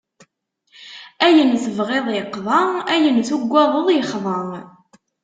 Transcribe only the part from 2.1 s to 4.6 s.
iqḍa, ayen tugadeḍ ixḍa!